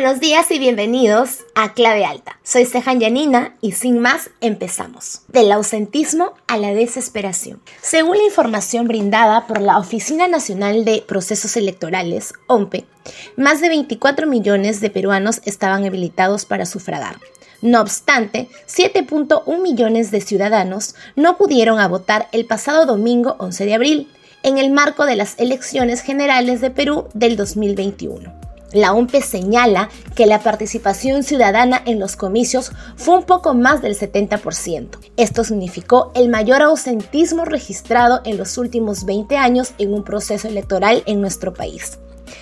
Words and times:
Buenos 0.00 0.20
días 0.20 0.48
y 0.52 0.60
bienvenidos 0.60 1.40
a 1.56 1.72
Clave 1.74 2.04
Alta. 2.04 2.38
Soy 2.44 2.66
Sejan 2.66 3.00
Yanina 3.00 3.56
y 3.60 3.72
sin 3.72 3.98
más 3.98 4.30
empezamos. 4.40 5.22
Del 5.26 5.50
ausentismo 5.50 6.34
a 6.46 6.56
la 6.56 6.72
desesperación. 6.72 7.60
Según 7.82 8.16
la 8.18 8.22
información 8.22 8.86
brindada 8.86 9.48
por 9.48 9.60
la 9.60 9.76
Oficina 9.76 10.28
Nacional 10.28 10.84
de 10.84 11.02
Procesos 11.04 11.56
Electorales, 11.56 12.32
OMPE, 12.46 12.84
más 13.34 13.60
de 13.60 13.70
24 13.70 14.28
millones 14.28 14.80
de 14.80 14.88
peruanos 14.88 15.40
estaban 15.44 15.84
habilitados 15.84 16.44
para 16.44 16.64
sufragar. 16.64 17.18
No 17.60 17.80
obstante, 17.80 18.48
7.1 18.68 19.60
millones 19.60 20.12
de 20.12 20.20
ciudadanos 20.20 20.94
no 21.16 21.36
pudieron 21.36 21.90
votar 21.90 22.28
el 22.30 22.46
pasado 22.46 22.86
domingo 22.86 23.34
11 23.40 23.66
de 23.66 23.74
abril, 23.74 24.08
en 24.44 24.58
el 24.58 24.70
marco 24.70 25.06
de 25.06 25.16
las 25.16 25.36
elecciones 25.40 26.02
generales 26.02 26.60
de 26.60 26.70
Perú 26.70 27.08
del 27.14 27.36
2021. 27.36 28.47
La 28.72 28.92
OMPE 28.92 29.22
señala 29.22 29.88
que 30.14 30.26
la 30.26 30.40
participación 30.40 31.22
ciudadana 31.22 31.80
en 31.86 31.98
los 31.98 32.16
comicios 32.16 32.72
fue 32.96 33.16
un 33.16 33.24
poco 33.24 33.54
más 33.54 33.80
del 33.80 33.98
70%. 33.98 34.98
Esto 35.16 35.42
significó 35.42 36.12
el 36.14 36.28
mayor 36.28 36.60
ausentismo 36.60 37.46
registrado 37.46 38.20
en 38.26 38.36
los 38.36 38.58
últimos 38.58 39.06
20 39.06 39.38
años 39.38 39.72
en 39.78 39.94
un 39.94 40.04
proceso 40.04 40.48
electoral 40.48 41.02
en 41.06 41.22
nuestro 41.22 41.54
país. 41.54 41.98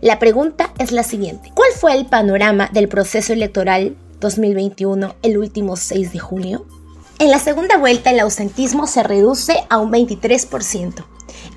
La 0.00 0.18
pregunta 0.18 0.72
es 0.78 0.90
la 0.90 1.04
siguiente. 1.04 1.52
¿Cuál 1.54 1.70
fue 1.72 1.94
el 1.94 2.06
panorama 2.06 2.68
del 2.72 2.88
proceso 2.88 3.32
electoral 3.32 3.96
2021 4.18 5.14
el 5.22 5.38
último 5.38 5.76
6 5.76 6.12
de 6.12 6.18
junio? 6.18 6.66
En 7.20 7.30
la 7.30 7.38
segunda 7.38 7.78
vuelta 7.78 8.10
el 8.10 8.20
ausentismo 8.20 8.88
se 8.88 9.04
reduce 9.04 9.54
a 9.68 9.78
un 9.78 9.92
23%. 9.92 11.04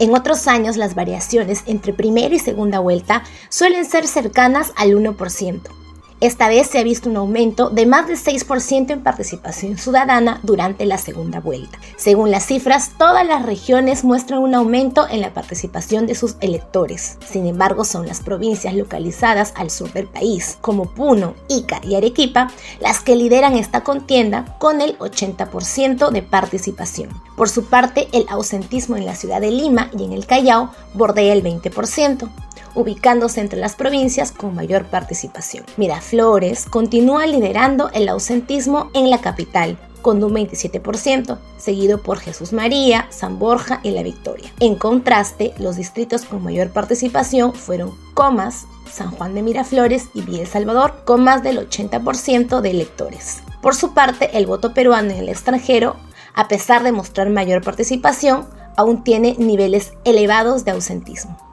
En 0.01 0.15
otros 0.15 0.47
años 0.47 0.77
las 0.77 0.95
variaciones 0.95 1.61
entre 1.67 1.93
primera 1.93 2.33
y 2.33 2.39
segunda 2.39 2.79
vuelta 2.79 3.21
suelen 3.49 3.85
ser 3.85 4.07
cercanas 4.07 4.73
al 4.75 4.95
1%. 4.95 5.80
Esta 6.21 6.49
vez 6.49 6.67
se 6.67 6.77
ha 6.77 6.83
visto 6.83 7.09
un 7.09 7.17
aumento 7.17 7.71
de 7.71 7.87
más 7.87 8.05
del 8.05 8.15
6% 8.15 8.91
en 8.91 9.01
participación 9.01 9.79
ciudadana 9.79 10.39
durante 10.43 10.85
la 10.85 10.99
segunda 10.99 11.39
vuelta. 11.39 11.79
Según 11.97 12.29
las 12.29 12.45
cifras, 12.45 12.91
todas 12.95 13.25
las 13.25 13.43
regiones 13.43 14.03
muestran 14.03 14.43
un 14.43 14.53
aumento 14.53 15.07
en 15.09 15.19
la 15.19 15.33
participación 15.33 16.05
de 16.05 16.13
sus 16.13 16.35
electores. 16.39 17.17
Sin 17.27 17.47
embargo, 17.47 17.85
son 17.85 18.05
las 18.05 18.19
provincias 18.19 18.75
localizadas 18.75 19.51
al 19.55 19.71
sur 19.71 19.91
del 19.93 20.05
país, 20.05 20.59
como 20.61 20.85
Puno, 20.85 21.33
Ica 21.47 21.81
y 21.81 21.95
Arequipa, 21.95 22.51
las 22.79 22.99
que 22.99 23.15
lideran 23.15 23.55
esta 23.55 23.83
contienda 23.83 24.57
con 24.59 24.79
el 24.79 24.99
80% 24.99 26.11
de 26.11 26.21
participación. 26.21 27.09
Por 27.35 27.49
su 27.49 27.65
parte, 27.65 28.07
el 28.11 28.27
ausentismo 28.29 28.95
en 28.95 29.07
la 29.07 29.15
ciudad 29.15 29.41
de 29.41 29.49
Lima 29.49 29.89
y 29.97 30.03
en 30.03 30.13
el 30.13 30.27
Callao 30.27 30.69
bordea 30.93 31.33
el 31.33 31.43
20% 31.43 32.29
ubicándose 32.75 33.41
entre 33.41 33.59
las 33.59 33.75
provincias 33.75 34.31
con 34.31 34.55
mayor 34.55 34.85
participación. 34.85 35.65
Miraflores 35.77 36.65
continúa 36.65 37.25
liderando 37.25 37.89
el 37.93 38.09
ausentismo 38.09 38.89
en 38.93 39.09
la 39.09 39.19
capital, 39.19 39.77
con 40.01 40.23
un 40.23 40.33
27%, 40.33 41.37
seguido 41.57 42.01
por 42.01 42.19
Jesús 42.19 42.53
María, 42.53 43.07
San 43.09 43.39
Borja 43.39 43.79
y 43.83 43.91
La 43.91 44.03
Victoria. 44.03 44.51
En 44.59 44.75
contraste, 44.75 45.53
los 45.57 45.75
distritos 45.75 46.25
con 46.25 46.43
mayor 46.43 46.71
participación 46.71 47.53
fueron 47.53 47.95
Comas, 48.13 48.65
San 48.91 49.11
Juan 49.11 49.35
de 49.35 49.41
Miraflores 49.41 50.07
y 50.13 50.21
Villa 50.21 50.41
El 50.41 50.47
Salvador, 50.47 51.03
con 51.05 51.23
más 51.23 51.43
del 51.43 51.59
80% 51.69 52.61
de 52.61 52.71
electores. 52.71 53.43
Por 53.61 53.75
su 53.75 53.93
parte, 53.93 54.37
el 54.37 54.47
voto 54.47 54.73
peruano 54.73 55.11
en 55.11 55.17
el 55.17 55.29
extranjero, 55.29 55.95
a 56.33 56.47
pesar 56.47 56.83
de 56.83 56.91
mostrar 56.91 57.29
mayor 57.29 57.63
participación, 57.63 58.47
aún 58.75 59.03
tiene 59.03 59.35
niveles 59.37 59.93
elevados 60.03 60.65
de 60.65 60.71
ausentismo. 60.71 61.50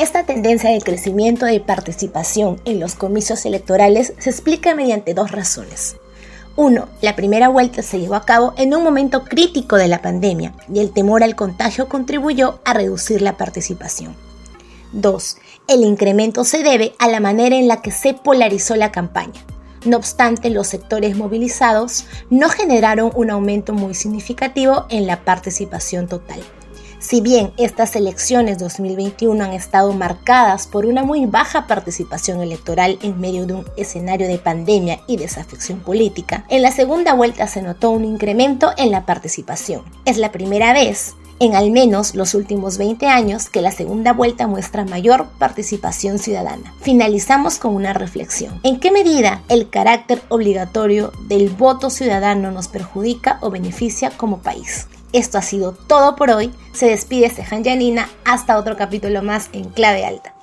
Esta 0.00 0.24
tendencia 0.24 0.70
de 0.70 0.80
crecimiento 0.80 1.44
de 1.44 1.60
participación 1.60 2.58
en 2.64 2.80
los 2.80 2.94
comicios 2.94 3.44
electorales 3.44 4.14
se 4.18 4.30
explica 4.30 4.74
mediante 4.74 5.12
dos 5.12 5.30
razones. 5.30 5.98
Uno, 6.56 6.88
la 7.02 7.16
primera 7.16 7.50
vuelta 7.50 7.82
se 7.82 8.00
llevó 8.00 8.14
a 8.14 8.24
cabo 8.24 8.54
en 8.56 8.74
un 8.74 8.82
momento 8.82 9.24
crítico 9.24 9.76
de 9.76 9.88
la 9.88 10.00
pandemia 10.00 10.54
y 10.72 10.80
el 10.80 10.92
temor 10.92 11.22
al 11.22 11.36
contagio 11.36 11.86
contribuyó 11.90 12.60
a 12.64 12.72
reducir 12.72 13.20
la 13.20 13.36
participación. 13.36 14.16
2. 14.92 15.36
El 15.68 15.84
incremento 15.84 16.44
se 16.44 16.62
debe 16.62 16.94
a 16.98 17.06
la 17.06 17.20
manera 17.20 17.56
en 17.56 17.68
la 17.68 17.82
que 17.82 17.90
se 17.90 18.14
polarizó 18.14 18.76
la 18.76 18.92
campaña. 18.92 19.44
No 19.84 19.98
obstante, 19.98 20.48
los 20.48 20.66
sectores 20.66 21.14
movilizados 21.14 22.06
no 22.30 22.48
generaron 22.48 23.12
un 23.14 23.28
aumento 23.28 23.74
muy 23.74 23.92
significativo 23.92 24.86
en 24.88 25.06
la 25.06 25.26
participación 25.26 26.08
total. 26.08 26.40
Si 27.00 27.22
bien 27.22 27.52
estas 27.56 27.96
elecciones 27.96 28.58
2021 28.58 29.42
han 29.42 29.54
estado 29.54 29.94
marcadas 29.94 30.66
por 30.66 30.84
una 30.84 31.02
muy 31.02 31.24
baja 31.24 31.66
participación 31.66 32.42
electoral 32.42 32.98
en 33.00 33.18
medio 33.18 33.46
de 33.46 33.54
un 33.54 33.64
escenario 33.78 34.28
de 34.28 34.36
pandemia 34.36 35.00
y 35.06 35.16
desafección 35.16 35.80
política, 35.80 36.44
en 36.50 36.60
la 36.60 36.70
segunda 36.70 37.14
vuelta 37.14 37.48
se 37.48 37.62
notó 37.62 37.88
un 37.88 38.04
incremento 38.04 38.72
en 38.76 38.90
la 38.90 39.06
participación. 39.06 39.82
Es 40.04 40.18
la 40.18 40.30
primera 40.30 40.74
vez 40.74 41.14
en 41.38 41.54
al 41.54 41.70
menos 41.70 42.14
los 42.14 42.34
últimos 42.34 42.76
20 42.76 43.06
años 43.06 43.48
que 43.48 43.62
la 43.62 43.72
segunda 43.72 44.12
vuelta 44.12 44.46
muestra 44.46 44.84
mayor 44.84 45.26
participación 45.38 46.18
ciudadana. 46.18 46.74
Finalizamos 46.82 47.58
con 47.58 47.74
una 47.74 47.94
reflexión. 47.94 48.60
¿En 48.62 48.78
qué 48.78 48.90
medida 48.90 49.42
el 49.48 49.70
carácter 49.70 50.20
obligatorio 50.28 51.12
del 51.28 51.48
voto 51.48 51.88
ciudadano 51.88 52.50
nos 52.50 52.68
perjudica 52.68 53.38
o 53.40 53.48
beneficia 53.48 54.10
como 54.10 54.42
país? 54.42 54.86
Esto 55.12 55.38
ha 55.38 55.42
sido 55.42 55.72
todo 55.72 56.16
por 56.16 56.30
hoy. 56.30 56.52
Se 56.72 56.86
despide 56.86 57.30
Sejan 57.30 57.64
Yanina. 57.64 58.08
Hasta 58.24 58.58
otro 58.58 58.76
capítulo 58.76 59.22
más 59.22 59.50
en 59.52 59.64
Clave 59.70 60.04
Alta. 60.04 60.39